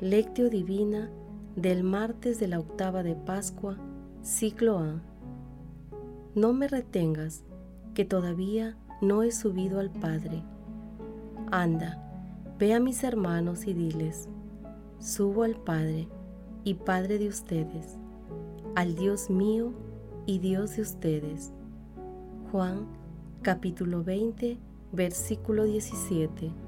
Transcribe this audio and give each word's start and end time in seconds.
Lectio 0.00 0.48
Divina 0.48 1.10
del 1.56 1.82
martes 1.82 2.38
de 2.38 2.46
la 2.46 2.60
octava 2.60 3.02
de 3.02 3.16
Pascua, 3.16 3.76
ciclo 4.22 4.78
A. 4.78 5.02
No 6.36 6.52
me 6.52 6.68
retengas, 6.68 7.42
que 7.94 8.04
todavía 8.04 8.76
no 9.00 9.24
he 9.24 9.32
subido 9.32 9.80
al 9.80 9.90
Padre. 9.90 10.44
Anda, 11.50 12.00
ve 12.60 12.74
a 12.74 12.78
mis 12.78 13.02
hermanos 13.02 13.66
y 13.66 13.72
diles, 13.72 14.28
subo 15.00 15.42
al 15.42 15.56
Padre 15.56 16.06
y 16.62 16.74
Padre 16.74 17.18
de 17.18 17.26
ustedes, 17.26 17.96
al 18.76 18.94
Dios 18.94 19.30
mío 19.30 19.72
y 20.26 20.38
Dios 20.38 20.76
de 20.76 20.82
ustedes. 20.82 21.50
Juan 22.52 22.86
capítulo 23.42 24.04
20, 24.04 24.58
versículo 24.92 25.64
17. 25.64 26.67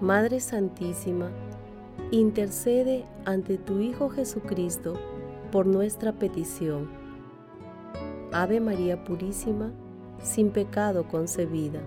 Madre 0.00 0.40
Santísima, 0.40 1.30
intercede 2.10 3.04
ante 3.26 3.58
tu 3.58 3.80
Hijo 3.80 4.08
Jesucristo 4.08 4.94
por 5.52 5.66
nuestra 5.66 6.12
petición. 6.12 6.88
Ave 8.32 8.60
María 8.60 9.04
Purísima, 9.04 9.72
sin 10.22 10.52
pecado 10.52 11.06
concebida. 11.06 11.82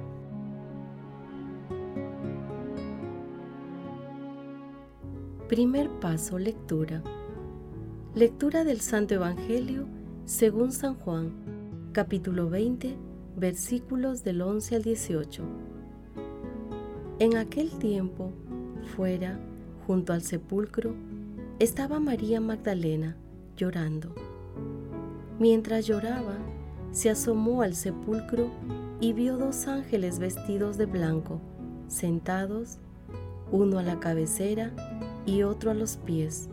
Primer 5.50 5.90
paso, 6.00 6.38
lectura. 6.38 7.02
Lectura 8.14 8.64
del 8.64 8.82
Santo 8.82 9.16
Evangelio 9.16 9.88
según 10.26 10.72
San 10.72 10.94
Juan, 10.94 11.34
capítulo 11.94 12.48
20, 12.48 12.96
versículos 13.38 14.24
del 14.24 14.44
11 14.44 14.76
al 14.76 14.84
18. 14.84 15.73
En 17.20 17.38
aquel 17.38 17.72
tiempo, 17.72 18.32
fuera, 18.96 19.40
junto 19.88 20.14
al 20.14 20.22
sepulcro, 20.22 20.94
estaba 21.60 22.00
María 22.00 22.42
Magdalena 22.42 23.16
llorando. 23.56 24.14
Mientras 25.40 25.86
lloraba, 25.86 26.38
se 26.92 27.10
asomó 27.10 27.62
al 27.62 27.76
sepulcro 27.76 28.50
y 29.00 29.14
vio 29.14 29.38
dos 29.38 29.68
ángeles 29.68 30.20
vestidos 30.20 30.78
de 30.78 30.86
blanco, 30.86 31.40
sentados, 31.88 32.78
uno 33.52 33.80
a 33.80 33.84
la 33.84 34.00
cabecera 34.00 34.72
y 35.26 35.44
otro 35.44 35.72
a 35.72 35.74
los 35.74 35.98
pies 35.98 36.50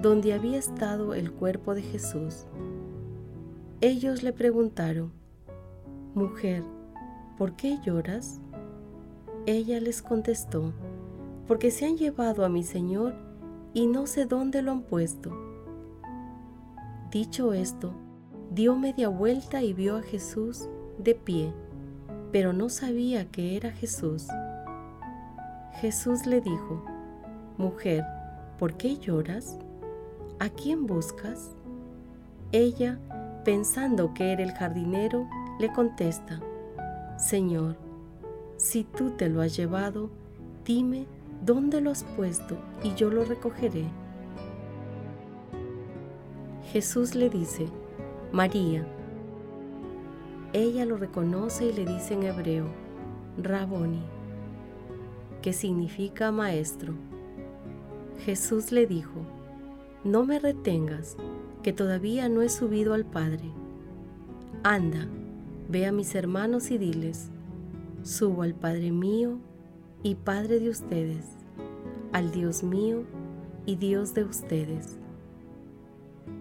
donde 0.00 0.32
había 0.32 0.58
estado 0.58 1.14
el 1.14 1.30
cuerpo 1.30 1.74
de 1.74 1.82
Jesús. 1.82 2.46
Ellos 3.80 4.22
le 4.22 4.32
preguntaron, 4.32 5.12
Mujer, 6.14 6.62
¿por 7.36 7.54
qué 7.54 7.78
lloras? 7.84 8.39
Ella 9.46 9.80
les 9.80 10.02
contestó, 10.02 10.72
porque 11.46 11.70
se 11.70 11.86
han 11.86 11.96
llevado 11.96 12.44
a 12.44 12.48
mi 12.48 12.62
Señor 12.62 13.14
y 13.72 13.86
no 13.86 14.06
sé 14.06 14.26
dónde 14.26 14.62
lo 14.62 14.72
han 14.72 14.82
puesto. 14.82 15.30
Dicho 17.10 17.52
esto, 17.52 17.92
dio 18.50 18.76
media 18.76 19.08
vuelta 19.08 19.62
y 19.62 19.72
vio 19.72 19.96
a 19.96 20.02
Jesús 20.02 20.68
de 20.98 21.14
pie, 21.14 21.52
pero 22.32 22.52
no 22.52 22.68
sabía 22.68 23.30
que 23.30 23.56
era 23.56 23.70
Jesús. 23.72 24.26
Jesús 25.80 26.26
le 26.26 26.40
dijo, 26.40 26.84
Mujer, 27.56 28.04
¿por 28.58 28.74
qué 28.76 28.96
lloras? 28.96 29.58
¿A 30.38 30.48
quién 30.50 30.86
buscas? 30.86 31.50
Ella, 32.52 32.98
pensando 33.44 34.12
que 34.14 34.32
era 34.32 34.42
el 34.42 34.52
jardinero, 34.52 35.28
le 35.58 35.72
contesta, 35.72 36.40
Señor, 37.16 37.76
si 38.60 38.84
tú 38.84 39.12
te 39.12 39.30
lo 39.30 39.40
has 39.40 39.56
llevado, 39.56 40.10
dime 40.66 41.06
dónde 41.46 41.80
lo 41.80 41.90
has 41.90 42.04
puesto 42.04 42.58
y 42.84 42.94
yo 42.94 43.08
lo 43.08 43.24
recogeré. 43.24 43.86
Jesús 46.70 47.14
le 47.14 47.30
dice, 47.30 47.68
María. 48.32 48.86
Ella 50.52 50.84
lo 50.84 50.98
reconoce 50.98 51.66
y 51.66 51.72
le 51.72 51.86
dice 51.86 52.12
en 52.12 52.24
hebreo, 52.24 52.66
Raboni, 53.42 54.02
que 55.40 55.54
significa 55.54 56.30
maestro. 56.30 56.92
Jesús 58.26 58.72
le 58.72 58.86
dijo, 58.86 59.22
no 60.04 60.24
me 60.26 60.38
retengas, 60.38 61.16
que 61.62 61.72
todavía 61.72 62.28
no 62.28 62.42
he 62.42 62.50
subido 62.50 62.92
al 62.92 63.06
Padre. 63.06 63.50
Anda, 64.62 65.06
ve 65.70 65.86
a 65.86 65.92
mis 65.92 66.14
hermanos 66.14 66.70
y 66.70 66.76
diles, 66.76 67.30
subo 68.02 68.42
al 68.42 68.54
Padre 68.54 68.92
mío 68.92 69.38
y 70.02 70.14
Padre 70.14 70.60
de 70.60 70.70
ustedes, 70.70 71.26
al 72.12 72.32
Dios 72.32 72.62
mío 72.62 73.04
y 73.66 73.76
Dios 73.76 74.14
de 74.14 74.24
ustedes. 74.24 74.98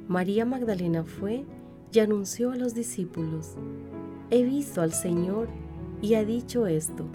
María 0.07 0.45
Magdalena 0.45 1.03
fue 1.03 1.45
y 1.91 1.99
anunció 1.99 2.51
a 2.51 2.55
los 2.55 2.73
discípulos, 2.73 3.55
he 4.29 4.43
visto 4.43 4.81
al 4.81 4.93
Señor 4.93 5.49
y 6.01 6.15
ha 6.15 6.23
dicho 6.23 6.67
esto. 6.67 7.05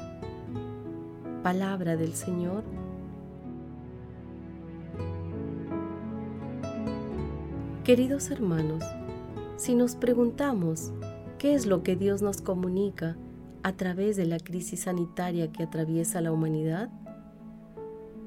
Palabra 1.42 1.96
del 1.96 2.14
Señor 2.14 2.64
Queridos 7.84 8.30
hermanos, 8.30 8.82
si 9.58 9.74
nos 9.74 9.94
preguntamos 9.94 10.90
qué 11.36 11.54
es 11.54 11.66
lo 11.66 11.82
que 11.82 11.96
Dios 11.96 12.22
nos 12.22 12.40
comunica 12.40 13.14
a 13.64 13.72
través 13.72 14.16
de 14.16 14.26
la 14.26 14.38
crisis 14.38 14.82
sanitaria 14.82 15.50
que 15.50 15.62
atraviesa 15.62 16.20
la 16.20 16.30
humanidad, 16.30 16.90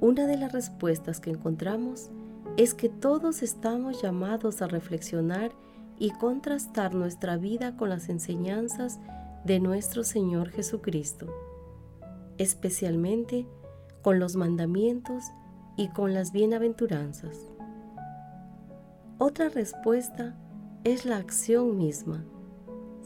una 0.01 0.25
de 0.25 0.35
las 0.35 0.51
respuestas 0.51 1.19
que 1.19 1.29
encontramos 1.29 2.09
es 2.57 2.73
que 2.73 2.89
todos 2.89 3.43
estamos 3.43 4.01
llamados 4.01 4.63
a 4.63 4.67
reflexionar 4.67 5.51
y 5.99 6.09
contrastar 6.09 6.95
nuestra 6.95 7.37
vida 7.37 7.77
con 7.77 7.89
las 7.89 8.09
enseñanzas 8.09 8.99
de 9.45 9.59
nuestro 9.59 10.03
Señor 10.03 10.49
Jesucristo, 10.49 11.27
especialmente 12.39 13.47
con 14.01 14.19
los 14.19 14.35
mandamientos 14.35 15.23
y 15.77 15.89
con 15.89 16.15
las 16.15 16.31
bienaventuranzas. 16.31 17.37
Otra 19.19 19.49
respuesta 19.49 20.35
es 20.83 21.05
la 21.05 21.17
acción 21.17 21.77
misma, 21.77 22.25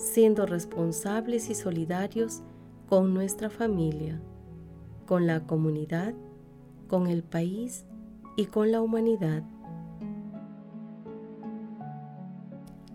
siendo 0.01 0.47
responsables 0.47 1.49
y 1.51 1.55
solidarios 1.55 2.41
con 2.89 3.13
nuestra 3.13 3.49
familia, 3.51 4.19
con 5.05 5.27
la 5.27 5.45
comunidad, 5.45 6.15
con 6.87 7.07
el 7.07 7.23
país 7.23 7.85
y 8.35 8.45
con 8.45 8.71
la 8.71 8.81
humanidad. 8.81 9.43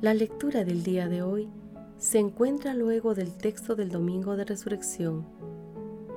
La 0.00 0.14
lectura 0.14 0.64
del 0.64 0.82
día 0.82 1.08
de 1.08 1.22
hoy 1.22 1.48
se 1.96 2.18
encuentra 2.18 2.74
luego 2.74 3.14
del 3.14 3.36
texto 3.36 3.76
del 3.76 3.90
Domingo 3.90 4.36
de 4.36 4.44
Resurrección, 4.44 5.24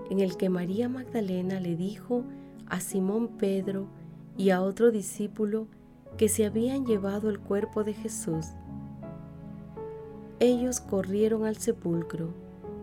en 0.10 0.20
el 0.20 0.38
que 0.38 0.50
María 0.50 0.90
Magdalena 0.90 1.60
le 1.60 1.76
dijo 1.76 2.24
a 2.66 2.80
Simón 2.80 3.38
Pedro 3.38 3.88
y 4.38 4.50
a 4.50 4.62
otro 4.62 4.90
discípulo 4.90 5.68
que 6.18 6.30
se 6.30 6.46
habían 6.46 6.86
llevado 6.86 7.30
el 7.30 7.40
cuerpo 7.40 7.84
de 7.84 7.94
Jesús. 7.94 8.48
Ellos 10.40 10.80
corrieron 10.80 11.46
al 11.46 11.58
sepulcro. 11.58 12.30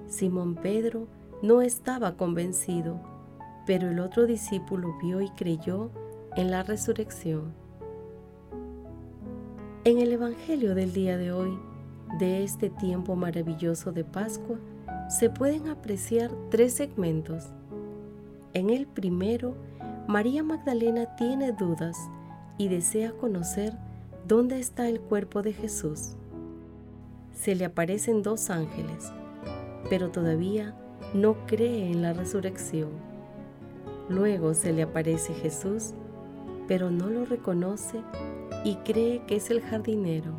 Simón 0.08 0.56
Pedro 0.56 1.08
no 1.42 1.62
estaba 1.62 2.16
convencido, 2.16 3.00
pero 3.66 3.88
el 3.88 3.98
otro 3.98 4.26
discípulo 4.26 4.96
vio 5.02 5.22
y 5.22 5.30
creyó 5.30 5.90
en 6.36 6.50
la 6.50 6.62
resurrección. 6.62 7.54
En 9.84 9.98
el 9.98 10.12
Evangelio 10.12 10.74
del 10.74 10.92
día 10.92 11.16
de 11.16 11.32
hoy, 11.32 11.58
de 12.18 12.44
este 12.44 12.68
tiempo 12.68 13.16
maravilloso 13.16 13.90
de 13.90 14.04
Pascua, 14.04 14.58
se 15.08 15.30
pueden 15.30 15.68
apreciar 15.68 16.30
tres 16.50 16.74
segmentos. 16.74 17.44
En 18.52 18.68
el 18.68 18.86
primero, 18.86 19.54
María 20.08 20.42
Magdalena 20.42 21.16
tiene 21.16 21.52
dudas 21.52 21.96
y 22.58 22.68
desea 22.68 23.12
conocer 23.12 23.78
dónde 24.26 24.58
está 24.60 24.88
el 24.88 25.00
cuerpo 25.00 25.40
de 25.40 25.52
Jesús. 25.52 26.16
Se 27.36 27.54
le 27.54 27.66
aparecen 27.66 28.22
dos 28.22 28.48
ángeles, 28.48 29.12
pero 29.90 30.10
todavía 30.10 30.74
no 31.14 31.36
cree 31.46 31.90
en 31.90 32.00
la 32.00 32.14
resurrección. 32.14 32.88
Luego 34.08 34.54
se 34.54 34.72
le 34.72 34.82
aparece 34.82 35.34
Jesús, 35.34 35.92
pero 36.66 36.90
no 36.90 37.08
lo 37.08 37.26
reconoce 37.26 38.00
y 38.64 38.76
cree 38.76 39.22
que 39.26 39.36
es 39.36 39.50
el 39.50 39.60
jardinero. 39.60 40.32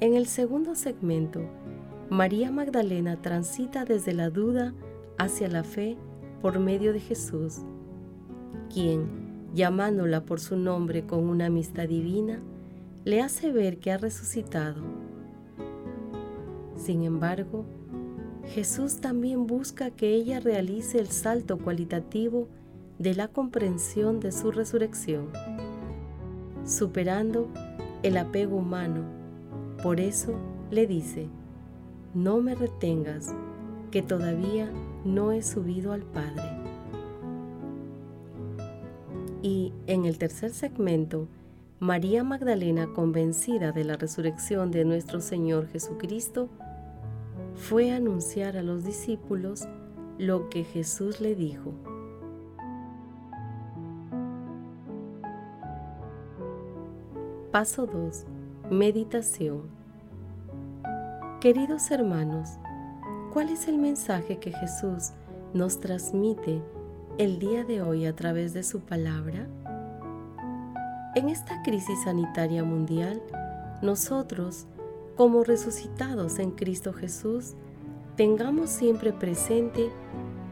En 0.00 0.14
el 0.14 0.26
segundo 0.26 0.74
segmento, 0.74 1.42
María 2.08 2.50
Magdalena 2.50 3.20
transita 3.20 3.84
desde 3.84 4.14
la 4.14 4.30
duda 4.30 4.72
hacia 5.18 5.48
la 5.48 5.64
fe 5.64 5.96
por 6.40 6.58
medio 6.58 6.94
de 6.94 7.00
Jesús, 7.00 7.58
quien, 8.72 9.06
llamándola 9.54 10.24
por 10.24 10.40
su 10.40 10.56
nombre 10.56 11.06
con 11.06 11.28
una 11.28 11.46
amistad 11.46 11.88
divina, 11.88 12.40
le 13.04 13.20
hace 13.20 13.50
ver 13.50 13.78
que 13.78 13.90
ha 13.90 13.98
resucitado. 13.98 14.82
Sin 16.76 17.02
embargo, 17.02 17.64
Jesús 18.46 19.00
también 19.00 19.46
busca 19.46 19.90
que 19.90 20.14
ella 20.14 20.40
realice 20.40 20.98
el 20.98 21.08
salto 21.08 21.58
cualitativo 21.58 22.48
de 22.98 23.14
la 23.14 23.28
comprensión 23.28 24.20
de 24.20 24.30
su 24.30 24.52
resurrección, 24.52 25.28
superando 26.64 27.48
el 28.02 28.16
apego 28.16 28.56
humano. 28.56 29.02
Por 29.82 30.00
eso 30.00 30.34
le 30.70 30.86
dice, 30.86 31.28
no 32.14 32.40
me 32.40 32.54
retengas, 32.54 33.34
que 33.90 34.02
todavía 34.02 34.70
no 35.04 35.32
he 35.32 35.42
subido 35.42 35.92
al 35.92 36.02
Padre. 36.02 36.42
Y 39.42 39.72
en 39.86 40.04
el 40.04 40.18
tercer 40.18 40.52
segmento, 40.52 41.26
María 41.82 42.22
Magdalena, 42.22 42.86
convencida 42.94 43.72
de 43.72 43.82
la 43.82 43.96
resurrección 43.96 44.70
de 44.70 44.84
nuestro 44.84 45.20
Señor 45.20 45.66
Jesucristo, 45.66 46.48
fue 47.56 47.90
a 47.90 47.96
anunciar 47.96 48.56
a 48.56 48.62
los 48.62 48.84
discípulos 48.84 49.66
lo 50.16 50.48
que 50.48 50.62
Jesús 50.62 51.20
le 51.20 51.34
dijo. 51.34 51.74
Paso 57.50 57.86
2. 57.86 58.26
Meditación. 58.70 59.62
Queridos 61.40 61.90
hermanos, 61.90 62.48
¿cuál 63.32 63.48
es 63.48 63.66
el 63.66 63.78
mensaje 63.78 64.38
que 64.38 64.52
Jesús 64.52 65.10
nos 65.52 65.80
transmite 65.80 66.62
el 67.18 67.40
día 67.40 67.64
de 67.64 67.82
hoy 67.82 68.06
a 68.06 68.14
través 68.14 68.54
de 68.54 68.62
su 68.62 68.82
palabra? 68.82 69.48
En 71.14 71.28
esta 71.28 71.62
crisis 71.62 72.04
sanitaria 72.04 72.64
mundial, 72.64 73.22
nosotros, 73.82 74.64
como 75.14 75.44
resucitados 75.44 76.38
en 76.38 76.52
Cristo 76.52 76.94
Jesús, 76.94 77.52
tengamos 78.16 78.70
siempre 78.70 79.12
presente 79.12 79.90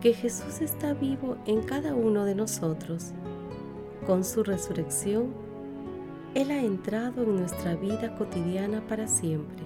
que 0.03 0.12
Jesús 0.12 0.61
está 0.61 0.93
vivo 0.93 1.39
en 1.47 1.62
cada 1.62 1.95
uno 1.95 2.27
de 2.27 2.35
nosotros. 2.35 3.12
Con 4.07 4.23
su 4.23 4.43
resurrección, 4.45 5.33
Él 6.35 6.51
ha 6.51 6.61
entrado 6.61 7.23
en 7.23 7.37
nuestra 7.37 7.75
vida 7.75 8.15
cotidiana 8.17 8.87
para 8.87 9.09
siempre. 9.09 9.65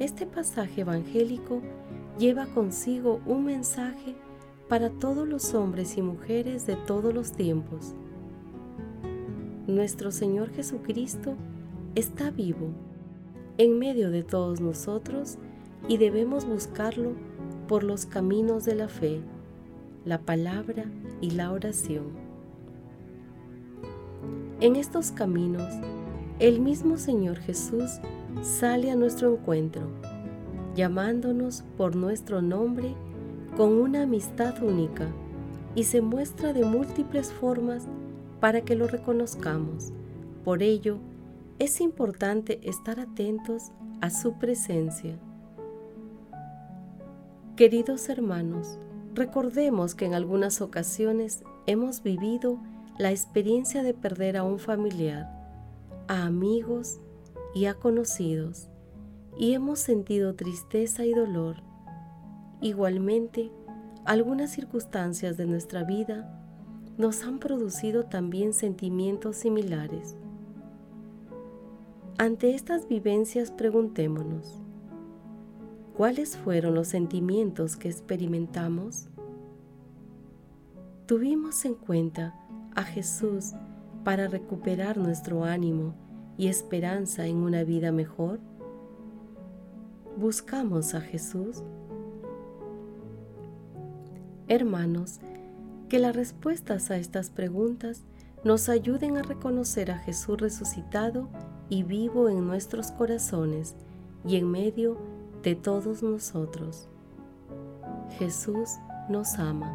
Este 0.00 0.26
pasaje 0.26 0.80
evangélico 0.80 1.62
lleva 2.18 2.46
consigo 2.46 3.20
un 3.26 3.44
mensaje 3.44 4.16
para 4.68 4.90
todos 4.90 5.28
los 5.28 5.54
hombres 5.54 5.96
y 5.96 6.02
mujeres 6.02 6.66
de 6.66 6.74
todos 6.74 7.14
los 7.14 7.30
tiempos 7.30 7.94
nuestro 9.74 10.10
Señor 10.10 10.50
Jesucristo 10.50 11.34
está 11.94 12.30
vivo 12.30 12.68
en 13.58 13.78
medio 13.78 14.10
de 14.10 14.22
todos 14.22 14.60
nosotros 14.60 15.38
y 15.88 15.96
debemos 15.96 16.46
buscarlo 16.46 17.12
por 17.68 17.84
los 17.84 18.06
caminos 18.06 18.64
de 18.64 18.74
la 18.74 18.88
fe, 18.88 19.20
la 20.04 20.20
palabra 20.20 20.84
y 21.20 21.30
la 21.30 21.52
oración. 21.52 22.04
En 24.60 24.76
estos 24.76 25.10
caminos, 25.10 25.72
el 26.38 26.60
mismo 26.60 26.96
Señor 26.96 27.38
Jesús 27.38 27.98
sale 28.42 28.90
a 28.90 28.96
nuestro 28.96 29.34
encuentro, 29.34 29.82
llamándonos 30.74 31.64
por 31.76 31.96
nuestro 31.96 32.42
nombre 32.42 32.94
con 33.56 33.72
una 33.72 34.02
amistad 34.02 34.62
única 34.62 35.08
y 35.74 35.84
se 35.84 36.00
muestra 36.00 36.52
de 36.52 36.64
múltiples 36.64 37.32
formas 37.32 37.86
para 38.42 38.62
que 38.62 38.74
lo 38.74 38.88
reconozcamos. 38.88 39.92
Por 40.44 40.64
ello, 40.64 40.98
es 41.60 41.80
importante 41.80 42.58
estar 42.68 42.98
atentos 42.98 43.70
a 44.00 44.10
su 44.10 44.36
presencia. 44.40 45.16
Queridos 47.54 48.08
hermanos, 48.08 48.80
recordemos 49.14 49.94
que 49.94 50.06
en 50.06 50.14
algunas 50.14 50.60
ocasiones 50.60 51.44
hemos 51.68 52.02
vivido 52.02 52.58
la 52.98 53.12
experiencia 53.12 53.84
de 53.84 53.94
perder 53.94 54.36
a 54.36 54.42
un 54.42 54.58
familiar, 54.58 55.30
a 56.08 56.24
amigos 56.24 56.98
y 57.54 57.66
a 57.66 57.74
conocidos, 57.74 58.68
y 59.38 59.52
hemos 59.52 59.78
sentido 59.78 60.34
tristeza 60.34 61.04
y 61.04 61.14
dolor. 61.14 61.62
Igualmente, 62.60 63.52
algunas 64.04 64.50
circunstancias 64.50 65.36
de 65.36 65.46
nuestra 65.46 65.84
vida 65.84 66.41
nos 66.98 67.24
han 67.24 67.38
producido 67.38 68.04
también 68.04 68.52
sentimientos 68.52 69.36
similares. 69.36 70.16
Ante 72.18 72.54
estas 72.54 72.86
vivencias 72.88 73.50
preguntémonos, 73.50 74.60
¿cuáles 75.96 76.36
fueron 76.36 76.74
los 76.74 76.88
sentimientos 76.88 77.76
que 77.76 77.88
experimentamos? 77.88 79.08
¿Tuvimos 81.06 81.64
en 81.64 81.74
cuenta 81.74 82.34
a 82.74 82.84
Jesús 82.84 83.52
para 84.04 84.28
recuperar 84.28 84.98
nuestro 84.98 85.44
ánimo 85.44 85.94
y 86.36 86.48
esperanza 86.48 87.26
en 87.26 87.36
una 87.36 87.64
vida 87.64 87.92
mejor? 87.92 88.40
¿Buscamos 90.16 90.94
a 90.94 91.00
Jesús? 91.00 91.62
Hermanos, 94.48 95.20
que 95.92 95.98
las 95.98 96.16
respuestas 96.16 96.90
a 96.90 96.96
estas 96.96 97.28
preguntas 97.28 98.06
nos 98.44 98.70
ayuden 98.70 99.18
a 99.18 99.22
reconocer 99.22 99.90
a 99.90 99.98
Jesús 99.98 100.40
resucitado 100.40 101.28
y 101.68 101.82
vivo 101.82 102.30
en 102.30 102.46
nuestros 102.46 102.90
corazones 102.92 103.76
y 104.26 104.36
en 104.36 104.50
medio 104.50 104.96
de 105.42 105.54
todos 105.54 106.02
nosotros. 106.02 106.88
Jesús 108.18 108.70
nos 109.10 109.34
ama. 109.34 109.70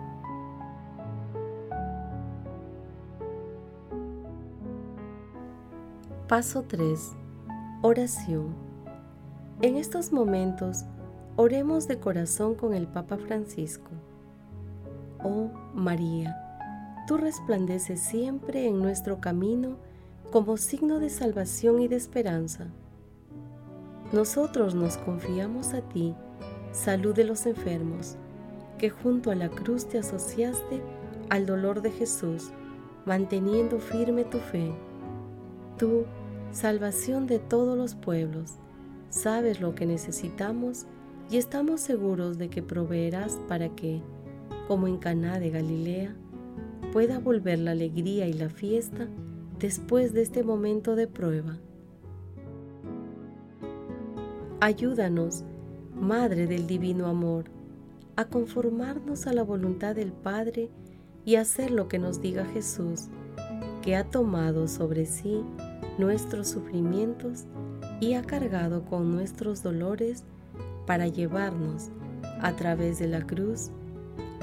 Paso 6.27 6.63
3. 6.63 7.11
Oración. 7.83 8.55
En 9.61 9.77
estos 9.77 10.11
momentos, 10.11 10.83
oremos 11.35 11.87
de 11.87 11.99
corazón 11.99 12.55
con 12.55 12.73
el 12.73 12.87
Papa 12.87 13.17
Francisco. 13.17 13.91
Oh 15.23 15.49
María, 15.73 16.37
tú 17.07 17.17
resplandeces 17.17 17.99
siempre 17.99 18.67
en 18.67 18.81
nuestro 18.81 19.19
camino 19.19 19.77
como 20.31 20.57
signo 20.57 20.99
de 20.99 21.09
salvación 21.09 21.81
y 21.81 21.87
de 21.87 21.95
esperanza. 21.95 22.67
Nosotros 24.11 24.75
nos 24.75 24.97
confiamos 24.97 25.73
a 25.73 25.81
ti, 25.81 26.15
salud 26.71 27.15
de 27.15 27.23
los 27.23 27.45
enfermos, 27.45 28.15
que 28.77 28.89
junto 28.89 29.31
a 29.31 29.35
la 29.35 29.49
cruz 29.49 29.87
te 29.87 29.97
asociaste 29.97 30.81
al 31.29 31.45
dolor 31.45 31.81
de 31.81 31.91
Jesús, 31.91 32.51
manteniendo 33.05 33.79
firme 33.79 34.23
tu 34.23 34.37
fe. 34.37 34.71
Tú, 35.77 36.05
salvación 36.51 37.27
de 37.27 37.39
todos 37.39 37.77
los 37.77 37.95
pueblos, 37.95 38.55
sabes 39.09 39.61
lo 39.61 39.75
que 39.75 39.85
necesitamos 39.85 40.85
y 41.29 41.37
estamos 41.37 41.81
seguros 41.81 42.37
de 42.37 42.49
que 42.49 42.61
proveerás 42.61 43.39
para 43.47 43.69
que, 43.69 44.01
como 44.67 44.87
en 44.87 44.97
Caná 44.97 45.39
de 45.39 45.49
Galilea, 45.49 46.15
pueda 46.91 47.19
volver 47.19 47.59
la 47.59 47.71
alegría 47.71 48.27
y 48.27 48.33
la 48.33 48.49
fiesta 48.49 49.07
después 49.59 50.13
de 50.13 50.21
este 50.21 50.43
momento 50.43 50.95
de 50.95 51.07
prueba. 51.07 51.57
Ayúdanos, 54.59 55.43
Madre 55.95 56.47
del 56.47 56.67
Divino 56.67 57.07
Amor, 57.07 57.45
a 58.15 58.25
conformarnos 58.25 59.27
a 59.27 59.33
la 59.33 59.43
voluntad 59.43 59.95
del 59.95 60.11
Padre 60.11 60.69
y 61.25 61.35
hacer 61.35 61.71
lo 61.71 61.87
que 61.87 61.99
nos 61.99 62.21
diga 62.21 62.45
Jesús, 62.45 63.09
que 63.81 63.95
ha 63.95 64.03
tomado 64.03 64.67
sobre 64.67 65.05
sí 65.05 65.43
nuestros 65.97 66.47
sufrimientos 66.47 67.45
y 67.99 68.13
ha 68.13 68.23
cargado 68.23 68.85
con 68.85 69.11
nuestros 69.11 69.63
dolores 69.63 70.23
para 70.85 71.07
llevarnos 71.07 71.89
a 72.41 72.55
través 72.55 72.99
de 72.99 73.07
la 73.07 73.21
cruz 73.25 73.71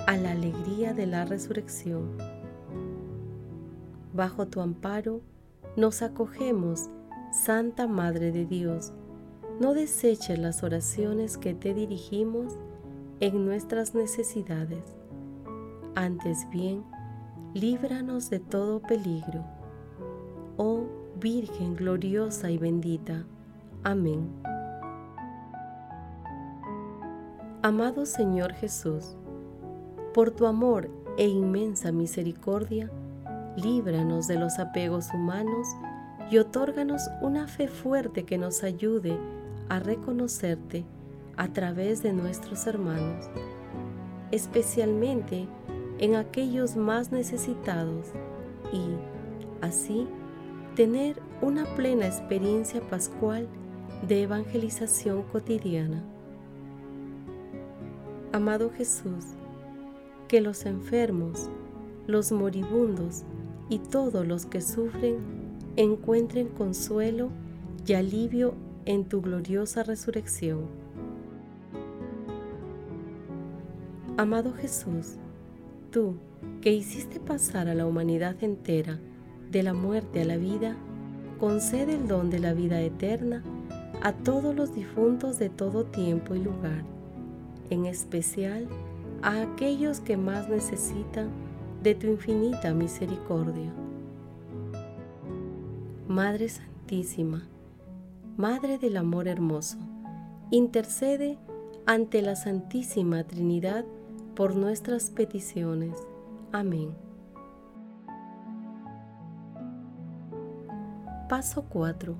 a 0.06 0.16
la 0.16 0.32
alegría 0.32 0.94
de 0.94 1.06
la 1.06 1.24
resurrección. 1.24 2.16
Bajo 4.12 4.46
tu 4.46 4.60
amparo 4.60 5.20
nos 5.76 6.02
acogemos, 6.02 6.88
Santa 7.32 7.86
Madre 7.86 8.30
de 8.30 8.46
Dios, 8.46 8.92
no 9.60 9.74
deseches 9.74 10.38
las 10.38 10.62
oraciones 10.62 11.36
que 11.36 11.54
te 11.54 11.74
dirigimos 11.74 12.58
en 13.20 13.44
nuestras 13.44 13.94
necesidades. 13.94 14.84
Antes 15.94 16.48
bien, 16.50 16.84
líbranos 17.54 18.30
de 18.30 18.40
todo 18.40 18.80
peligro. 18.80 19.44
Oh 20.56 20.84
Virgen 21.16 21.76
gloriosa 21.76 22.50
y 22.50 22.58
bendita. 22.58 23.24
Amén. 23.84 24.28
Amado 27.62 28.04
Señor 28.04 28.52
Jesús, 28.52 29.16
por 30.14 30.30
tu 30.30 30.46
amor 30.46 30.88
e 31.18 31.26
inmensa 31.26 31.92
misericordia, 31.92 32.90
líbranos 33.56 34.28
de 34.28 34.38
los 34.38 34.58
apegos 34.58 35.12
humanos 35.12 35.66
y 36.30 36.38
otórganos 36.38 37.02
una 37.20 37.48
fe 37.48 37.68
fuerte 37.68 38.24
que 38.24 38.38
nos 38.38 38.62
ayude 38.62 39.18
a 39.68 39.80
reconocerte 39.80 40.84
a 41.36 41.48
través 41.48 42.02
de 42.02 42.12
nuestros 42.12 42.66
hermanos, 42.66 43.28
especialmente 44.30 45.48
en 45.98 46.14
aquellos 46.14 46.76
más 46.76 47.10
necesitados 47.10 48.06
y, 48.72 48.84
así, 49.60 50.06
tener 50.76 51.20
una 51.42 51.64
plena 51.74 52.06
experiencia 52.06 52.80
pascual 52.88 53.48
de 54.06 54.22
evangelización 54.22 55.22
cotidiana. 55.24 56.02
Amado 58.32 58.70
Jesús, 58.76 59.24
que 60.34 60.40
los 60.40 60.66
enfermos, 60.66 61.48
los 62.08 62.32
moribundos 62.32 63.22
y 63.68 63.78
todos 63.78 64.26
los 64.26 64.46
que 64.46 64.60
sufren 64.60 65.18
encuentren 65.76 66.48
consuelo 66.48 67.28
y 67.86 67.92
alivio 67.92 68.54
en 68.84 69.04
tu 69.04 69.22
gloriosa 69.22 69.84
resurrección. 69.84 70.62
Amado 74.16 74.52
Jesús, 74.54 75.18
tú 75.92 76.16
que 76.60 76.72
hiciste 76.72 77.20
pasar 77.20 77.68
a 77.68 77.74
la 77.76 77.86
humanidad 77.86 78.34
entera 78.42 78.98
de 79.52 79.62
la 79.62 79.72
muerte 79.72 80.22
a 80.22 80.24
la 80.24 80.36
vida, 80.36 80.76
concede 81.38 81.94
el 81.94 82.08
don 82.08 82.28
de 82.28 82.40
la 82.40 82.54
vida 82.54 82.80
eterna 82.80 83.44
a 84.02 84.12
todos 84.12 84.52
los 84.52 84.74
difuntos 84.74 85.38
de 85.38 85.48
todo 85.48 85.84
tiempo 85.84 86.34
y 86.34 86.40
lugar, 86.40 86.82
en 87.70 87.86
especial 87.86 88.66
a 88.66 88.93
aquellos 89.24 90.00
que 90.00 90.16
más 90.16 90.48
necesitan 90.48 91.30
de 91.82 91.94
tu 91.94 92.06
infinita 92.06 92.74
misericordia. 92.74 93.72
Madre 96.08 96.48
Santísima, 96.48 97.48
Madre 98.36 98.78
del 98.78 98.96
Amor 98.96 99.26
Hermoso, 99.26 99.78
intercede 100.50 101.38
ante 101.86 102.20
la 102.20 102.36
Santísima 102.36 103.24
Trinidad 103.24 103.84
por 104.34 104.56
nuestras 104.56 105.10
peticiones. 105.10 105.94
Amén. 106.52 106.94
Paso 111.28 111.64
4. 111.70 112.14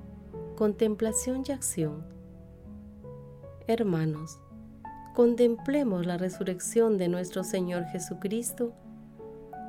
Contemplación 0.55 1.43
y 1.47 1.51
acción. 1.51 2.03
Hermanos, 3.67 4.39
contemplemos 5.15 6.05
la 6.05 6.17
resurrección 6.17 6.97
de 6.97 7.07
nuestro 7.07 7.45
Señor 7.45 7.85
Jesucristo 7.85 8.73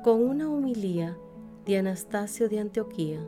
con 0.03 0.21
una 0.21 0.49
humilía 0.49 1.17
de 1.65 1.77
Anastasio 1.77 2.49
de 2.49 2.59
Antioquía. 2.59 3.21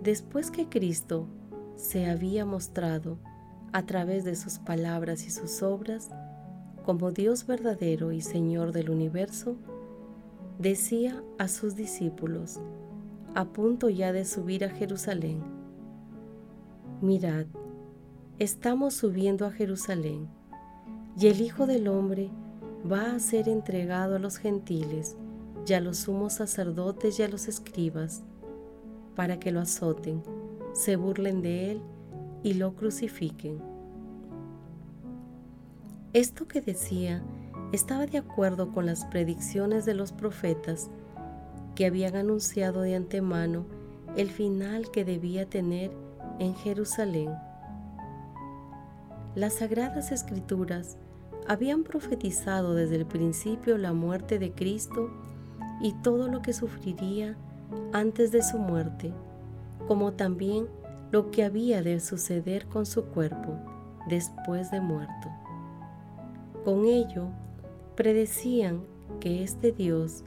Después 0.00 0.52
que 0.52 0.68
Cristo 0.68 1.26
se 1.74 2.06
había 2.06 2.46
mostrado 2.46 3.18
a 3.72 3.84
través 3.84 4.24
de 4.24 4.36
sus 4.36 4.60
palabras 4.60 5.26
y 5.26 5.30
sus 5.30 5.60
obras 5.60 6.10
como 6.84 7.10
Dios 7.10 7.46
verdadero 7.46 8.12
y 8.12 8.20
Señor 8.20 8.70
del 8.70 8.90
universo, 8.90 9.56
decía 10.60 11.20
a 11.36 11.48
sus 11.48 11.74
discípulos, 11.74 12.60
a 13.34 13.46
punto 13.46 13.88
ya 13.88 14.12
de 14.12 14.24
subir 14.24 14.64
a 14.64 14.70
Jerusalén. 14.70 15.42
Mirad, 17.00 17.46
estamos 18.38 18.94
subiendo 18.94 19.46
a 19.46 19.50
Jerusalén, 19.50 20.28
y 21.18 21.28
el 21.28 21.40
Hijo 21.40 21.66
del 21.66 21.88
Hombre 21.88 22.30
va 22.90 23.14
a 23.14 23.18
ser 23.18 23.48
entregado 23.48 24.16
a 24.16 24.18
los 24.18 24.36
gentiles 24.36 25.16
y 25.66 25.72
a 25.72 25.80
los 25.80 25.98
sumos 25.98 26.34
sacerdotes 26.34 27.18
y 27.18 27.22
a 27.22 27.28
los 27.28 27.48
escribas, 27.48 28.22
para 29.14 29.38
que 29.38 29.52
lo 29.52 29.60
azoten, 29.60 30.22
se 30.72 30.96
burlen 30.96 31.40
de 31.40 31.72
él 31.72 31.82
y 32.42 32.54
lo 32.54 32.74
crucifiquen. 32.74 33.58
Esto 36.12 36.46
que 36.46 36.60
decía 36.60 37.22
estaba 37.72 38.06
de 38.06 38.18
acuerdo 38.18 38.72
con 38.72 38.86
las 38.86 39.04
predicciones 39.06 39.84
de 39.84 39.94
los 39.94 40.12
profetas 40.12 40.90
que 41.74 41.86
habían 41.86 42.16
anunciado 42.16 42.82
de 42.82 42.94
antemano 42.94 43.66
el 44.16 44.30
final 44.30 44.90
que 44.92 45.04
debía 45.04 45.48
tener 45.48 45.90
en 46.38 46.54
Jerusalén. 46.54 47.30
Las 49.34 49.54
sagradas 49.54 50.12
escrituras 50.12 50.96
habían 51.46 51.84
profetizado 51.84 52.74
desde 52.74 52.96
el 52.96 53.06
principio 53.06 53.76
la 53.78 53.92
muerte 53.92 54.38
de 54.38 54.52
Cristo 54.52 55.10
y 55.80 55.92
todo 56.02 56.28
lo 56.28 56.40
que 56.40 56.52
sufriría 56.52 57.36
antes 57.92 58.32
de 58.32 58.42
su 58.42 58.58
muerte, 58.58 59.12
como 59.86 60.12
también 60.12 60.66
lo 61.10 61.30
que 61.30 61.44
había 61.44 61.82
de 61.82 62.00
suceder 62.00 62.66
con 62.66 62.86
su 62.86 63.04
cuerpo 63.04 63.56
después 64.08 64.70
de 64.70 64.80
muerto. 64.80 65.28
Con 66.64 66.86
ello, 66.86 67.28
predecían 67.94 68.82
que 69.20 69.42
este 69.42 69.72
Dios 69.72 70.24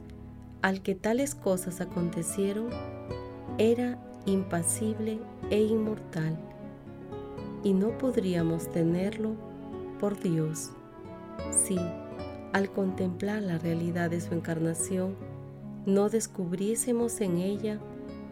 al 0.62 0.82
que 0.82 0.94
tales 0.94 1.34
cosas 1.34 1.80
acontecieron 1.80 2.68
era 3.58 3.98
impasible 4.24 5.18
e 5.50 5.60
inmortal, 5.62 6.38
y 7.64 7.72
no 7.72 7.96
podríamos 7.98 8.68
tenerlo 8.70 9.34
por 9.98 10.18
Dios 10.20 10.72
si, 11.50 11.78
al 12.52 12.70
contemplar 12.70 13.42
la 13.42 13.58
realidad 13.58 14.10
de 14.10 14.20
su 14.20 14.34
encarnación, 14.34 15.16
no 15.86 16.08
descubriésemos 16.08 17.20
en 17.20 17.38
ella 17.38 17.78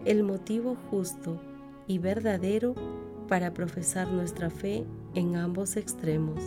el 0.04 0.22
motivo 0.22 0.76
justo 0.90 1.40
y 1.86 1.98
verdadero 1.98 2.74
para 3.28 3.52
profesar 3.52 4.08
nuestra 4.10 4.50
fe 4.50 4.84
en 5.14 5.36
ambos 5.36 5.76
extremos, 5.76 6.40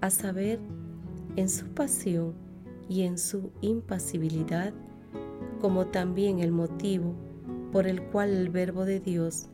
a 0.00 0.10
saber, 0.10 0.58
en 1.36 1.48
su 1.48 1.66
pasión 1.66 2.34
y 2.88 3.02
en 3.02 3.18
su 3.18 3.50
impasibilidad, 3.60 4.72
como 5.60 5.86
también 5.86 6.40
el 6.40 6.52
motivo 6.52 7.14
por 7.72 7.86
el 7.86 8.02
cual 8.02 8.30
el 8.30 8.50
Verbo 8.50 8.84
de 8.84 9.00
Dios, 9.00 9.46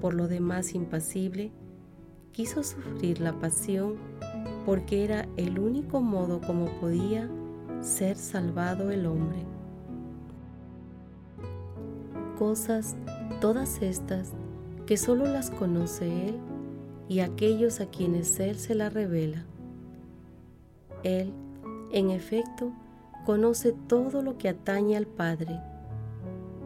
por 0.00 0.14
lo 0.14 0.26
demás 0.26 0.74
impasible, 0.74 1.52
quiso 2.32 2.62
sufrir 2.64 3.20
la 3.20 3.38
pasión 3.38 3.96
porque 4.66 5.04
era 5.04 5.26
el 5.38 5.58
único 5.58 6.02
modo 6.02 6.42
como 6.42 6.66
podía 6.80 7.30
ser 7.80 8.16
salvado 8.16 8.90
el 8.90 9.06
hombre. 9.06 9.38
Cosas, 12.38 12.96
todas 13.40 13.80
estas, 13.80 14.32
que 14.84 14.98
solo 14.98 15.24
las 15.24 15.50
conoce 15.50 16.28
Él 16.28 16.36
y 17.08 17.20
aquellos 17.20 17.80
a 17.80 17.86
quienes 17.86 18.38
Él 18.40 18.56
se 18.56 18.74
las 18.74 18.92
revela. 18.92 19.46
Él 21.02 21.32
en 21.92 22.10
efecto, 22.10 22.72
conoce 23.24 23.72
todo 23.72 24.22
lo 24.22 24.38
que 24.38 24.48
atañe 24.48 24.96
al 24.96 25.06
Padre, 25.06 25.60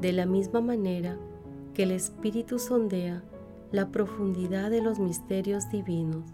de 0.00 0.12
la 0.12 0.26
misma 0.26 0.60
manera 0.60 1.16
que 1.74 1.82
el 1.84 1.90
Espíritu 1.90 2.58
sondea 2.58 3.22
la 3.70 3.88
profundidad 3.90 4.70
de 4.70 4.82
los 4.82 4.98
misterios 4.98 5.70
divinos. 5.70 6.24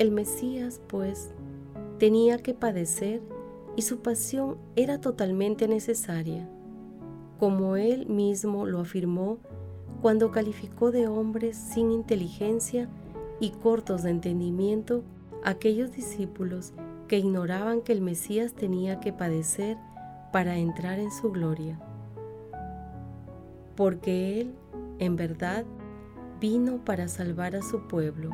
El 0.00 0.12
Mesías, 0.12 0.80
pues, 0.86 1.30
tenía 1.98 2.38
que 2.38 2.54
padecer 2.54 3.20
y 3.76 3.82
su 3.82 4.00
pasión 4.00 4.56
era 4.74 4.98
totalmente 4.98 5.68
necesaria, 5.68 6.48
como 7.38 7.76
él 7.76 8.06
mismo 8.06 8.64
lo 8.64 8.80
afirmó 8.80 9.36
cuando 10.00 10.30
calificó 10.30 10.90
de 10.90 11.06
hombres 11.06 11.54
sin 11.54 11.90
inteligencia 11.90 12.88
y 13.40 13.50
cortos 13.50 14.02
de 14.02 14.08
entendimiento 14.08 15.02
aquellos 15.44 15.92
discípulos 15.92 16.72
que 17.06 17.18
ignoraban 17.18 17.82
que 17.82 17.92
el 17.92 18.00
Mesías 18.00 18.54
tenía 18.54 19.00
que 19.00 19.12
padecer 19.12 19.76
para 20.32 20.56
entrar 20.56 20.98
en 20.98 21.10
su 21.10 21.30
gloria. 21.30 21.78
Porque 23.76 24.40
Él, 24.40 24.54
en 24.98 25.16
verdad, 25.16 25.66
vino 26.40 26.82
para 26.86 27.06
salvar 27.06 27.54
a 27.54 27.60
su 27.60 27.86
pueblo, 27.86 28.30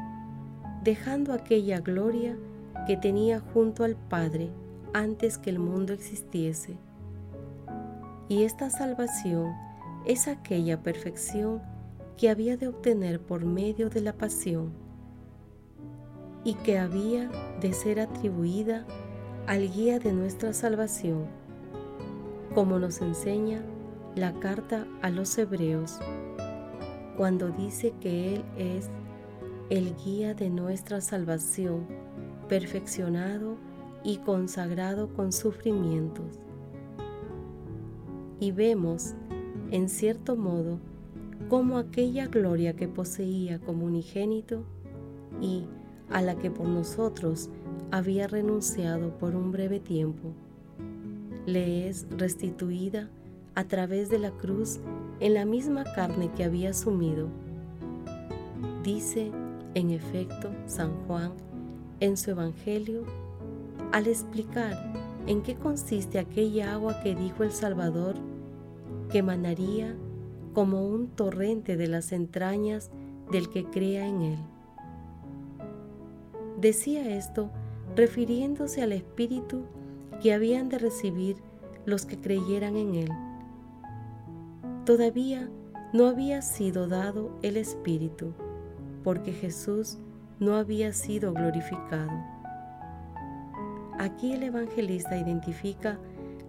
dejando 0.86 1.32
aquella 1.32 1.80
gloria 1.80 2.38
que 2.86 2.96
tenía 2.96 3.40
junto 3.40 3.82
al 3.82 3.96
Padre 3.96 4.50
antes 4.94 5.36
que 5.36 5.50
el 5.50 5.58
mundo 5.58 5.92
existiese. 5.92 6.76
Y 8.28 8.44
esta 8.44 8.70
salvación 8.70 9.52
es 10.06 10.28
aquella 10.28 10.84
perfección 10.84 11.60
que 12.16 12.30
había 12.30 12.56
de 12.56 12.68
obtener 12.68 13.20
por 13.20 13.44
medio 13.44 13.90
de 13.90 14.00
la 14.00 14.12
pasión 14.12 14.70
y 16.44 16.54
que 16.54 16.78
había 16.78 17.28
de 17.60 17.72
ser 17.72 17.98
atribuida 17.98 18.86
al 19.48 19.68
guía 19.68 19.98
de 19.98 20.12
nuestra 20.12 20.52
salvación, 20.52 21.26
como 22.54 22.78
nos 22.78 23.00
enseña 23.00 23.60
la 24.14 24.34
carta 24.34 24.86
a 25.02 25.10
los 25.10 25.36
hebreos, 25.36 25.98
cuando 27.16 27.48
dice 27.48 27.92
que 28.00 28.36
Él 28.36 28.44
es 28.56 28.88
el 29.68 29.96
guía 29.96 30.34
de 30.34 30.48
nuestra 30.48 31.00
salvación, 31.00 31.86
perfeccionado 32.48 33.56
y 34.04 34.18
consagrado 34.18 35.12
con 35.12 35.32
sufrimientos. 35.32 36.38
Y 38.38 38.52
vemos, 38.52 39.14
en 39.72 39.88
cierto 39.88 40.36
modo, 40.36 40.78
como 41.48 41.78
aquella 41.78 42.26
gloria 42.26 42.76
que 42.76 42.86
poseía 42.86 43.58
como 43.58 43.86
unigénito 43.86 44.64
y 45.40 45.64
a 46.10 46.22
la 46.22 46.36
que 46.36 46.50
por 46.50 46.68
nosotros 46.68 47.50
había 47.90 48.28
renunciado 48.28 49.18
por 49.18 49.34
un 49.34 49.50
breve 49.50 49.80
tiempo, 49.80 50.32
le 51.46 51.88
es 51.88 52.06
restituida 52.10 53.08
a 53.56 53.64
través 53.64 54.10
de 54.10 54.18
la 54.18 54.30
cruz 54.30 54.78
en 55.18 55.34
la 55.34 55.44
misma 55.44 55.82
carne 55.82 56.30
que 56.36 56.44
había 56.44 56.70
asumido. 56.70 57.28
Dice, 58.84 59.32
en 59.76 59.90
efecto, 59.90 60.50
San 60.64 60.90
Juan 61.06 61.32
en 62.00 62.16
su 62.16 62.30
Evangelio 62.30 63.04
al 63.92 64.06
explicar 64.06 64.74
en 65.26 65.42
qué 65.42 65.54
consiste 65.54 66.18
aquella 66.18 66.72
agua 66.72 67.02
que 67.02 67.14
dijo 67.14 67.44
el 67.44 67.52
Salvador 67.52 68.16
que 69.10 69.18
emanaría 69.18 69.94
como 70.54 70.86
un 70.86 71.08
torrente 71.08 71.76
de 71.76 71.88
las 71.88 72.12
entrañas 72.12 72.90
del 73.30 73.50
que 73.50 73.66
crea 73.66 74.08
en 74.08 74.22
él. 74.22 74.38
Decía 76.58 77.14
esto 77.14 77.50
refiriéndose 77.94 78.80
al 78.80 78.92
Espíritu 78.92 79.64
que 80.22 80.32
habían 80.32 80.70
de 80.70 80.78
recibir 80.78 81.36
los 81.84 82.06
que 82.06 82.18
creyeran 82.18 82.76
en 82.76 82.94
él. 82.94 83.10
Todavía 84.86 85.50
no 85.92 86.06
había 86.06 86.40
sido 86.40 86.88
dado 86.88 87.30
el 87.42 87.58
Espíritu, 87.58 88.32
porque 89.06 89.32
Jesús 89.32 89.98
no 90.40 90.56
había 90.56 90.92
sido 90.92 91.32
glorificado. 91.32 92.10
Aquí 94.00 94.32
el 94.32 94.42
evangelista 94.42 95.16
identifica 95.16 95.96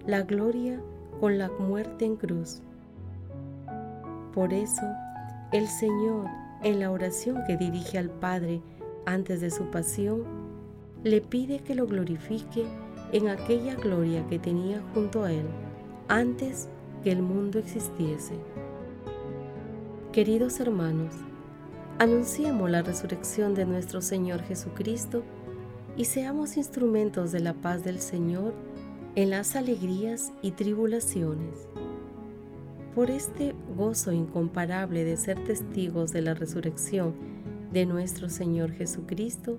la 0.08 0.24
gloria 0.24 0.82
con 1.20 1.38
la 1.38 1.52
muerte 1.60 2.06
en 2.06 2.16
cruz. 2.16 2.64
Por 4.34 4.54
eso, 4.54 4.82
el 5.52 5.68
Señor, 5.68 6.26
en 6.64 6.80
la 6.80 6.90
oración 6.90 7.44
que 7.46 7.58
dirige 7.58 8.00
al 8.00 8.10
Padre 8.10 8.60
antes 9.06 9.40
de 9.40 9.52
su 9.52 9.66
pasión, 9.70 10.24
le 11.04 11.22
pide 11.22 11.60
que 11.60 11.76
lo 11.76 11.86
glorifique 11.86 12.66
en 13.12 13.28
aquella 13.30 13.76
gloria 13.76 14.26
que 14.30 14.40
tenía 14.40 14.82
junto 14.96 15.24
a 15.24 15.32
Él 15.32 15.46
antes 16.08 16.70
que 17.04 17.12
el 17.12 17.22
mundo 17.22 17.60
existiese. 17.60 18.34
Queridos 20.12 20.60
hermanos, 20.60 21.14
anunciemos 22.00 22.70
la 22.70 22.84
resurrección 22.84 23.56
de 23.56 23.66
nuestro 23.66 24.02
Señor 24.02 24.44
Jesucristo 24.44 25.24
y 25.96 26.06
seamos 26.06 26.58
instrumentos 26.58 27.32
de 27.32 27.40
la 27.40 27.54
paz 27.54 27.84
del 27.84 28.00
Señor 28.00 28.54
en 29.16 29.32
las 29.32 29.56
alegrías 29.56 30.32
y 30.44 30.52
tribulaciones. 30.52 31.68
Por 32.94 33.10
este 33.10 33.56
gozo 33.76 34.12
incomparable 34.12 35.04
de 35.06 35.18
ser 35.18 35.44
testigos 35.44 36.12
de 36.14 36.22
la 36.22 36.36
resurrección 36.36 37.16
de 37.72 37.88
nuestro 37.88 38.30
Señor 38.30 38.72
Jesucristo, 38.74 39.58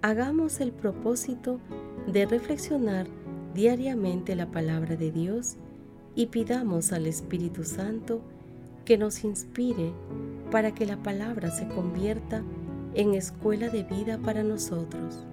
hagamos 0.00 0.60
el 0.60 0.72
propósito 0.72 1.60
de 2.06 2.24
reflexionar 2.24 3.06
diariamente 3.54 4.34
la 4.36 4.50
palabra 4.50 4.96
de 4.96 5.10
Dios 5.10 5.56
y 6.14 6.26
pidamos 6.26 6.92
al 6.92 7.06
Espíritu 7.06 7.64
Santo 7.64 8.22
que 8.86 8.96
nos 8.96 9.22
inspire 9.22 9.92
para 10.52 10.72
que 10.72 10.84
la 10.84 10.98
palabra 10.98 11.50
se 11.50 11.66
convierta 11.66 12.42
en 12.94 13.14
escuela 13.14 13.70
de 13.70 13.84
vida 13.84 14.18
para 14.18 14.44
nosotros. 14.44 15.26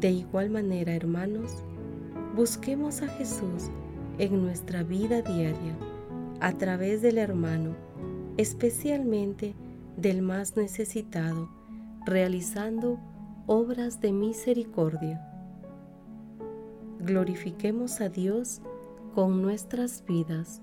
De 0.00 0.10
igual 0.10 0.48
manera, 0.48 0.94
hermanos, 0.94 1.62
busquemos 2.34 3.02
a 3.02 3.08
Jesús 3.08 3.70
en 4.18 4.42
nuestra 4.42 4.82
vida 4.82 5.20
diaria 5.20 5.76
a 6.40 6.52
través 6.52 7.02
del 7.02 7.18
hermano, 7.18 7.76
especialmente 8.38 9.54
del 9.98 10.22
más 10.22 10.56
necesitado, 10.56 11.50
realizando 12.06 12.98
obras 13.46 14.00
de 14.00 14.12
misericordia. 14.12 15.20
Glorifiquemos 17.00 18.00
a 18.00 18.08
Dios 18.08 18.62
con 19.14 19.42
nuestras 19.42 20.02
vidas. 20.06 20.62